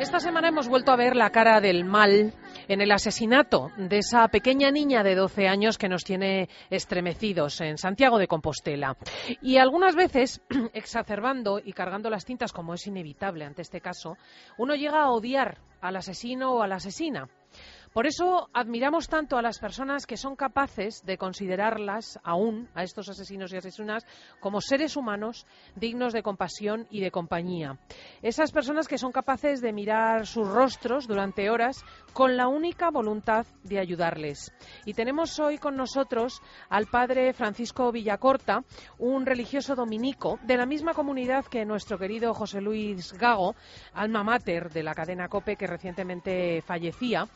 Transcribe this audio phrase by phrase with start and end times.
[0.00, 2.32] Esta semana hemos vuelto a ver la cara del mal
[2.68, 7.76] en el asesinato de esa pequeña niña de 12 años que nos tiene estremecidos en
[7.76, 8.96] Santiago de Compostela.
[9.42, 10.40] Y algunas veces,
[10.72, 14.16] exacerbando y cargando las tintas, como es inevitable ante este caso,
[14.56, 17.28] uno llega a odiar al asesino o a la asesina.
[17.92, 23.08] Por eso admiramos tanto a las personas que son capaces de considerarlas aún, a estos
[23.08, 24.06] asesinos y asesinas,
[24.38, 25.44] como seres humanos
[25.74, 27.80] dignos de compasión y de compañía.
[28.22, 33.44] Esas personas que son capaces de mirar sus rostros durante horas con la única voluntad
[33.64, 34.52] de ayudarles.
[34.84, 38.62] Y tenemos hoy con nosotros al padre Francisco Villacorta,
[38.98, 43.56] un religioso dominico de la misma comunidad que nuestro querido José Luis Gago,
[43.94, 47.26] alma mater de la cadena COPE que recientemente fallecía.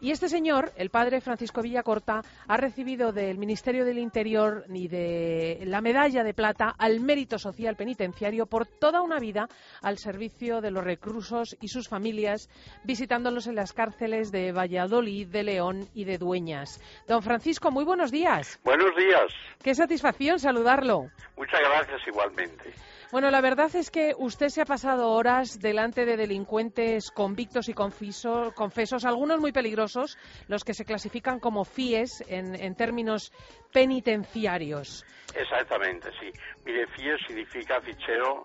[0.00, 5.62] Y este señor, el padre Francisco Villacorta, ha recibido del Ministerio del Interior y de
[5.64, 9.48] la medalla de plata al mérito social penitenciario por toda una vida
[9.80, 12.50] al servicio de los reclusos y sus familias,
[12.84, 16.80] visitándolos en las cárceles de Valladolid, de León y de Dueñas.
[17.08, 18.60] Don Francisco, muy buenos días.
[18.64, 19.32] Buenos días.
[19.62, 21.10] Qué satisfacción saludarlo.
[21.36, 22.74] Muchas gracias igualmente.
[23.12, 27.72] Bueno, la verdad es que usted se ha pasado horas delante de delincuentes convictos y
[27.72, 30.18] confesos, algunos muy peligrosos,
[30.48, 33.32] los que se clasifican como FIES en, términos
[33.72, 35.04] penitenciarios.
[35.34, 36.32] Exactamente, sí.
[36.64, 38.42] Mire, FIES significa fichero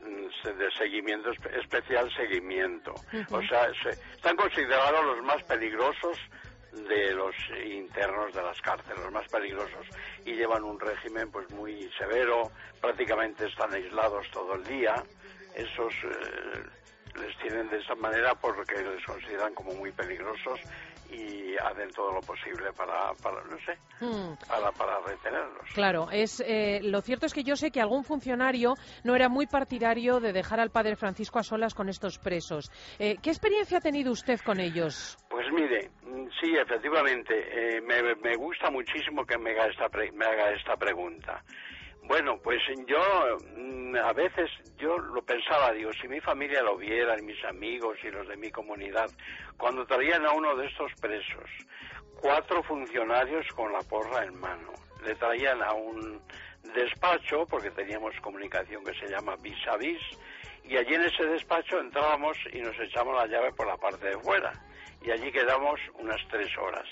[0.00, 2.94] mm, de seguimiento, especial seguimiento.
[3.30, 3.68] O sea,
[4.16, 6.16] están considerados los más peligrosos
[6.72, 9.86] de los internos de las cárceles, los más peligrosos,
[10.24, 14.94] y llevan un régimen pues muy severo, prácticamente están aislados todo el día.
[15.54, 20.60] Esos eh, les tienen de esa manera porque les consideran como muy peligrosos
[21.10, 24.34] y hacen todo lo posible para, para no sé, hmm.
[24.48, 25.68] para, para, retenerlos.
[25.74, 29.46] Claro, es eh, lo cierto es que yo sé que algún funcionario no era muy
[29.46, 32.70] partidario de dejar al padre Francisco a solas con estos presos.
[32.98, 35.16] Eh, ¿Qué experiencia ha tenido usted con ellos?
[35.28, 37.34] Pues mire, mm, sí, efectivamente,
[37.76, 41.42] eh, me, me, gusta muchísimo que me haga esta, me haga esta pregunta.
[42.02, 42.98] Bueno, pues yo
[43.56, 47.98] mm, a veces yo lo pensaba, digo, si mi familia lo viera, y mis amigos
[48.02, 49.10] y los de mi comunidad,
[49.56, 51.50] cuando traían a uno de estos presos,
[52.20, 54.72] cuatro funcionarios con la porra en mano,
[55.04, 56.20] le traían a un
[56.74, 60.00] despacho, porque teníamos comunicación que se llama vis a vis,
[60.64, 64.18] y allí en ese despacho entrábamos y nos echamos la llave por la parte de
[64.18, 64.52] fuera,
[65.02, 66.86] y allí quedamos unas tres horas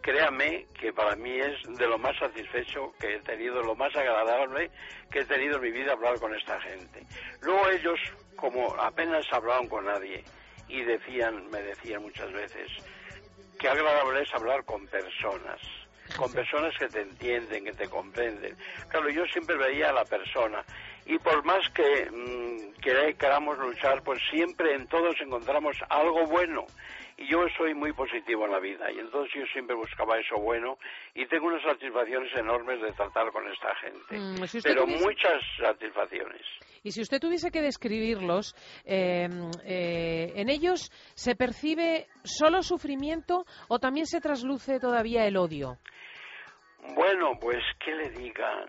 [0.00, 4.70] créame que para mí es de lo más satisfecho que he tenido, lo más agradable
[5.10, 7.04] que he tenido en mi vida hablar con esta gente.
[7.42, 7.98] Luego ellos,
[8.36, 10.24] como apenas hablaban con nadie,
[10.68, 12.70] y decían, me decían muchas veces,
[13.58, 15.60] qué agradable es hablar con personas,
[16.16, 18.56] con personas que te entienden, que te comprenden.
[18.88, 20.64] Claro, yo siempre veía a la persona
[21.04, 22.45] y por más que mm,
[23.18, 26.66] queramos luchar, pues siempre en todos encontramos algo bueno
[27.18, 30.78] y yo soy muy positivo en la vida y entonces yo siempre buscaba eso bueno
[31.14, 36.42] y tengo unas satisfacciones enormes de tratar con esta gente, mm, pero muchas satisfacciones.
[36.84, 38.54] Y si usted tuviese que describirlos,
[38.84, 39.28] eh,
[39.64, 45.78] eh, ¿en ellos se percibe solo sufrimiento o también se trasluce todavía el odio?
[46.94, 48.64] Bueno, pues, ¿qué le diga?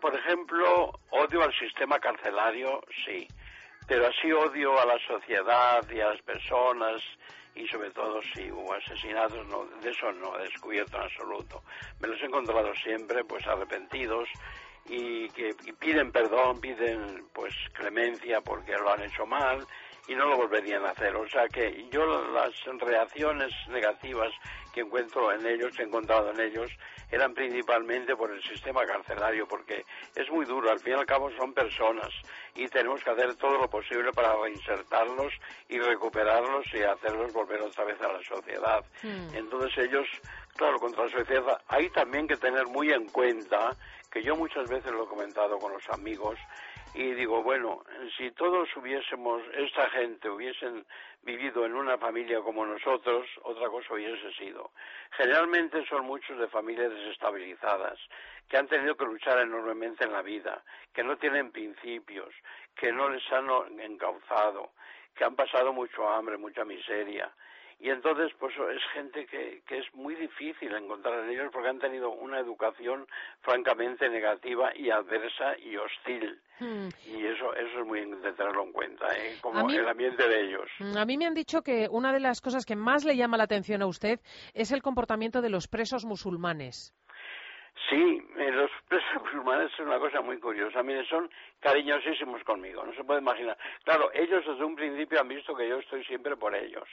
[0.00, 3.26] Por ejemplo, odio al sistema carcelario, sí,
[3.88, 7.02] pero así odio a la sociedad y a las personas
[7.54, 11.62] y sobre todo si hubo asesinatos, no, de eso no he descubierto en absoluto.
[11.98, 14.28] Me los he encontrado siempre pues arrepentidos
[14.88, 19.66] y que piden perdón, piden pues clemencia porque lo han hecho mal
[20.08, 21.14] y no lo volverían a hacer.
[21.14, 24.32] O sea que yo las reacciones negativas
[24.72, 26.70] que encuentro en ellos, he encontrado en ellos,
[27.10, 31.30] eran principalmente por el sistema carcelario, porque es muy duro, al fin y al cabo
[31.32, 32.08] son personas
[32.54, 35.32] y tenemos que hacer todo lo posible para reinsertarlos
[35.68, 38.84] y recuperarlos y hacerlos volver otra vez a la sociedad.
[39.02, 39.34] Hmm.
[39.34, 40.06] Entonces ellos,
[40.56, 43.70] claro, contra la sociedad hay también que tener muy en cuenta,
[44.10, 46.38] que yo muchas veces lo he comentado con los amigos,
[46.94, 47.84] y digo, bueno,
[48.16, 50.84] si todos hubiésemos, esta gente hubiesen
[51.22, 54.70] vivido en una familia como nosotros, otra cosa hubiese sido.
[55.12, 57.98] Generalmente son muchos de familias desestabilizadas,
[58.48, 60.62] que han tenido que luchar enormemente en la vida,
[60.92, 62.34] que no tienen principios,
[62.74, 63.48] que no les han
[63.80, 64.70] encauzado,
[65.14, 67.30] que han pasado mucho hambre, mucha miseria,
[67.80, 71.78] y entonces, pues es gente que, que es muy difícil encontrar en ellos porque han
[71.78, 73.06] tenido una educación
[73.42, 76.40] francamente negativa y adversa y hostil.
[76.58, 76.88] Hmm.
[77.06, 79.36] Y eso, eso es muy de tenerlo en cuenta, ¿eh?
[79.40, 80.68] como el ambiente de ellos.
[80.80, 83.36] Hmm, a mí me han dicho que una de las cosas que más le llama
[83.36, 84.18] la atención a usted
[84.54, 86.92] es el comportamiento de los presos musulmanes.
[87.88, 90.82] Sí, eh, los presos musulmanes es una cosa muy curiosa.
[90.82, 91.30] Mire, son
[91.60, 93.56] cariñosísimos conmigo, no se puede imaginar.
[93.84, 96.88] Claro, ellos desde un principio han visto que yo estoy siempre por ellos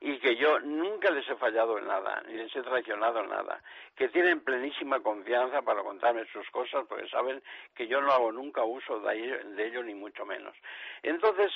[0.00, 3.62] y que yo nunca les he fallado en nada, ni les he traicionado en nada.
[3.96, 7.42] Que tienen plenísima confianza para contarme sus cosas porque saben
[7.74, 10.54] que yo no hago nunca uso de ello, ni mucho menos.
[11.02, 11.52] Entonces,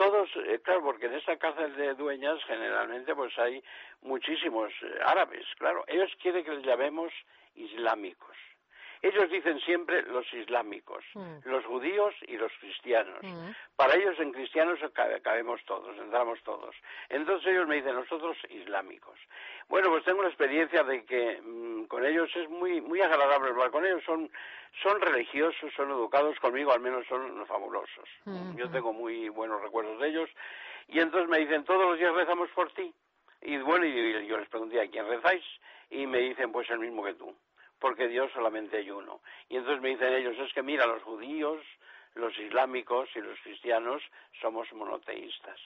[0.00, 3.62] todos, eh, claro, porque en esta cárcel de dueñas generalmente pues hay
[4.00, 5.84] muchísimos eh, árabes, claro.
[5.88, 7.12] Ellos quieren que les llamemos
[7.54, 8.34] islámicos.
[9.02, 11.38] Ellos dicen siempre los islámicos, mm.
[11.44, 13.20] los judíos y los cristianos.
[13.22, 13.50] Mm.
[13.76, 14.78] Para ellos en cristianos
[15.22, 16.76] cabemos todos, entramos todos.
[17.08, 19.18] Entonces ellos me dicen nosotros islámicos.
[19.68, 23.70] Bueno, pues tengo la experiencia de que mm, con ellos es muy muy agradable hablar
[23.70, 24.02] con ellos.
[24.04, 24.30] Son
[24.82, 28.08] son religiosos, son educados conmigo, al menos son fabulosos.
[28.54, 30.30] Yo tengo muy buenos recuerdos de ellos.
[30.88, 32.92] Y entonces me dicen todos los días rezamos por ti.
[33.42, 35.44] Y bueno, y yo les pregunté a quién rezáis
[35.90, 37.34] y me dicen pues el mismo que tú,
[37.80, 39.20] porque Dios solamente hay uno.
[39.48, 41.60] Y entonces me dicen ellos, es que mira, los judíos,
[42.14, 44.02] los islámicos y los cristianos
[44.40, 45.58] somos monoteístas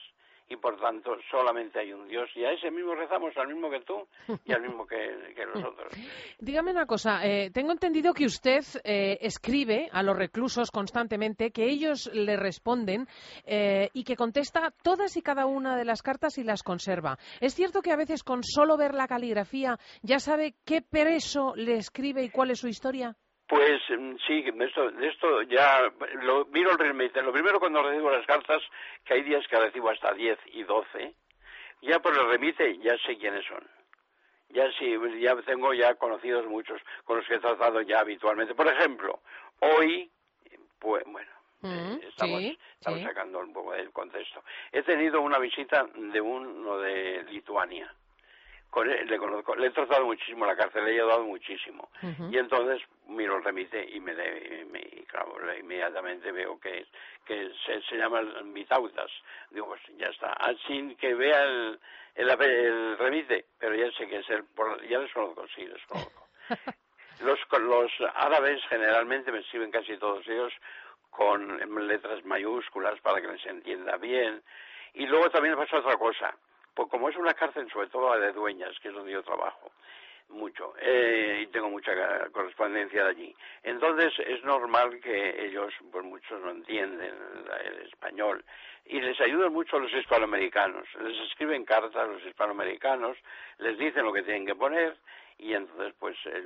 [0.47, 3.81] y por tanto solamente hay un Dios y a ese mismo rezamos, al mismo que
[3.81, 4.07] tú
[4.45, 5.91] y al mismo que, que nosotros.
[6.39, 11.65] Dígame una cosa, eh, tengo entendido que usted eh, escribe a los reclusos constantemente, que
[11.65, 13.07] ellos le responden
[13.45, 17.17] eh, y que contesta todas y cada una de las cartas y las conserva.
[17.39, 21.77] ¿Es cierto que a veces con solo ver la caligrafía ya sabe qué preso le
[21.77, 23.15] escribe y cuál es su historia?
[23.47, 25.91] Pues mm, sí, esto, esto ya
[26.23, 27.21] lo miro el remite.
[27.21, 28.61] Lo primero cuando recibo las cartas,
[29.03, 31.13] que hay días que recibo hasta 10 y 12,
[31.81, 33.63] ya por el remite ya sé quiénes son.
[34.49, 38.55] Ya sí, ya tengo ya conocidos muchos con los que he tratado ya habitualmente.
[38.55, 39.19] Por ejemplo,
[39.59, 40.09] hoy,
[40.79, 41.31] pues bueno,
[41.61, 42.41] mm, eh, estamos,
[42.79, 44.43] estamos sacando un poco del contexto.
[44.71, 47.93] He tenido una visita de uno de Lituania
[48.83, 51.89] le, conozco, le he tratado muchísimo la cárcel, le he ayudado muchísimo.
[52.29, 54.13] Y entonces miro el remite y me,
[55.07, 56.85] claro, inmediatamente veo que,
[57.25, 59.11] que se, se llama Vitautas.
[59.51, 60.33] Digo, pues ya está.
[60.39, 61.79] Ah, sin que vea el,
[62.15, 64.43] el, remite, pero ya sé que es el,
[64.89, 66.27] ya les conozco, sí, les conozco.
[67.21, 70.53] los, los árabes generalmente me escriben casi todos ellos
[71.09, 74.43] con letras mayúsculas para que les entienda bien.
[74.93, 76.35] Y luego también pasa otra cosa
[76.75, 79.71] pues como es una cárcel, sobre todo la de dueñas, que es donde yo trabajo
[80.29, 81.93] mucho eh, y tengo mucha
[82.31, 83.35] correspondencia de allí.
[83.63, 87.13] Entonces es normal que ellos, pues muchos no entienden
[87.63, 88.43] el español
[88.85, 90.87] y les ayudan mucho a los hispanoamericanos.
[91.01, 93.17] Les escriben cartas a los hispanoamericanos,
[93.59, 94.97] les dicen lo que tienen que poner
[95.37, 96.43] y entonces pues eh,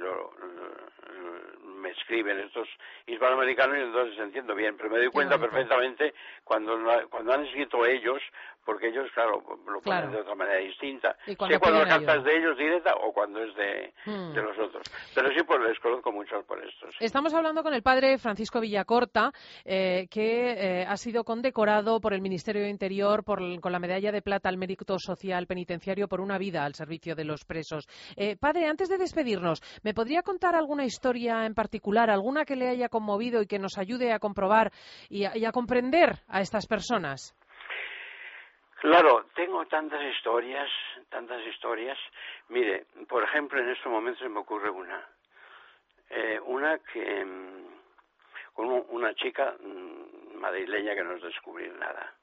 [1.63, 2.67] me escriben estos
[3.07, 6.77] hispanoamericanos y entonces entiendo bien, pero me doy cuenta perfectamente cuando,
[7.09, 8.21] cuando han escrito ellos,
[8.65, 11.15] porque ellos, claro, lo ponen de otra manera distinta.
[11.25, 14.33] sé cuando la carta es de ellos directa o cuando es de, hmm.
[14.33, 14.83] de los otros.
[15.15, 16.95] Pero sí, pues les conozco mucho por estos.
[16.99, 19.31] Estamos hablando con el padre Francisco Villacorta,
[19.65, 24.11] eh, que eh, ha sido condecorado por el Ministerio de Interior por, con la medalla
[24.11, 27.87] de plata al mérito social penitenciario por una vida al servicio de los presos.
[28.39, 32.89] padre, antes de despedirnos, ¿me podría contar alguna historia en particular, alguna que le haya
[32.89, 34.71] conmovido y que nos ayude a comprobar
[35.09, 37.35] y a, comprender a estas personas?
[38.79, 40.69] Claro, tengo tantas historias,
[41.09, 41.97] tantas historias.
[42.47, 45.05] Mire, por ejemplo, en estos momentos se me ocurre una.
[46.09, 47.67] Eh, una que mm,
[48.53, 52.13] con una chica mm, madrileña que no es descubrir nada.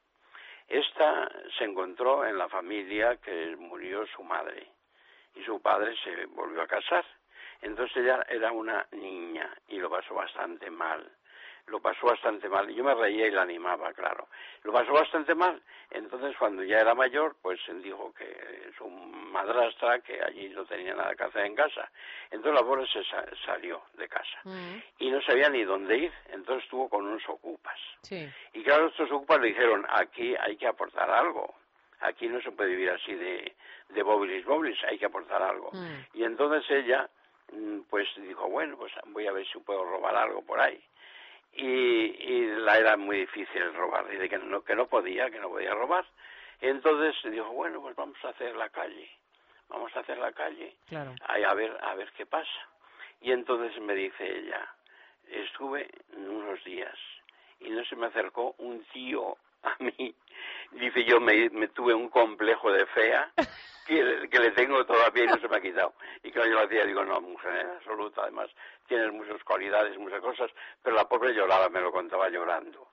[0.67, 4.67] Esta se encontró en la familia que murió su madre
[5.35, 7.05] y su padre se volvió a casar.
[7.61, 11.07] Entonces ella era una niña y lo pasó bastante mal.
[11.67, 12.69] Lo pasó bastante mal.
[12.73, 14.29] Yo me reía y la animaba, claro.
[14.63, 15.61] Lo pasó bastante mal.
[15.91, 21.15] Entonces, cuando ya era mayor, pues dijo que su madrastra, que allí no tenía nada
[21.15, 21.91] que hacer en casa.
[22.31, 23.03] Entonces la pobre se
[23.45, 24.39] salió de casa.
[24.45, 24.77] Mm.
[25.01, 26.13] Y no sabía ni dónde ir.
[26.29, 27.79] Entonces estuvo con unos ocupas.
[28.53, 31.55] Y claro, estos ocupas le dijeron, aquí hay que aportar algo
[32.01, 33.55] aquí no se puede vivir así de,
[33.89, 35.71] de bobilis bobilis, hay que aportar algo.
[35.73, 36.19] Mm.
[36.19, 37.09] Y entonces ella,
[37.53, 40.83] mm, pues dijo, bueno, pues voy a ver si puedo robar algo por ahí.
[41.57, 45.49] Y, y la era muy difícil robar, dice que no, que no podía, que no
[45.49, 46.05] podía robar.
[46.61, 49.11] Entonces dijo, bueno, pues vamos a hacer la calle,
[49.69, 51.15] vamos a hacer la calle, claro.
[51.27, 52.69] a ver, a ver qué pasa.
[53.21, 54.69] Y entonces me dice ella,
[55.29, 56.97] estuve unos días
[57.61, 60.15] y no se me acercó un tío a mí,
[60.73, 63.33] dice yo, me, tuve un complejo de fea
[63.87, 65.95] que, le tengo todavía y no se me ha quitado.
[66.23, 68.51] Y claro, yo lo hacía, digo, no, mujer en absoluto, además
[68.87, 70.51] tienes muchas cualidades, muchas cosas,
[70.83, 72.89] pero la pobre lloraba, me lo contaba llorando.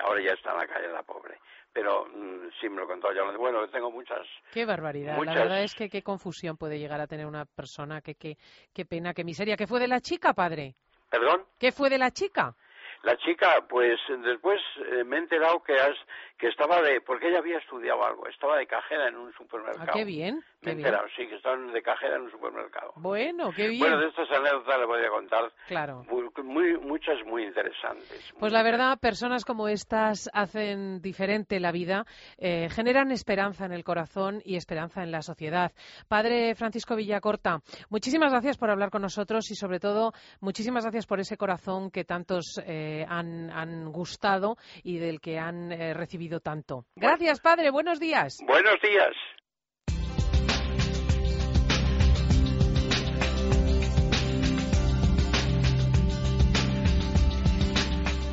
[0.00, 1.38] ahora ya está en la calle la pobre.
[1.72, 3.22] Pero mm, sí me lo contó ya.
[3.36, 4.26] Bueno, tengo muchas.
[4.52, 5.16] Qué barbaridad.
[5.16, 5.34] Muchas...
[5.34, 8.00] La verdad es que qué confusión puede llegar a tener una persona.
[8.00, 8.36] Qué, qué,
[8.72, 9.56] qué pena, qué miseria.
[9.56, 10.74] ¿Qué fue de la chica, padre?
[11.10, 11.44] ¿Perdón?
[11.58, 12.54] ¿Qué fue de la chica?
[13.02, 15.96] La chica, pues después eh, me he enterado que, has,
[16.38, 19.88] que estaba de, porque ella había estudiado algo, estaba de cajera en un supermercado.
[19.88, 20.36] Ah, qué bien.
[20.62, 22.92] Me he qué enterado, sí, que estaba de cajera en un supermercado.
[22.96, 23.80] Bueno, qué bien.
[23.80, 25.52] Bueno, de estas anécdotas le voy a contar.
[25.66, 26.04] Claro.
[26.08, 28.32] Muy, muy, muchas muy interesantes.
[28.38, 32.06] Pues la verdad, personas como estas hacen diferente la vida,
[32.38, 35.72] eh, generan esperanza en el corazón y esperanza en la sociedad.
[36.06, 41.18] Padre Francisco Villacorta, muchísimas gracias por hablar con nosotros y sobre todo muchísimas gracias por
[41.18, 46.84] ese corazón que tantos eh, han, han, gustado y del que han eh, recibido tanto.
[46.94, 47.70] Gracias, padre.
[47.70, 48.36] Buenos días.
[48.46, 49.14] Buenos días.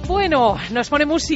[0.07, 1.33] Bueno, nos pone música.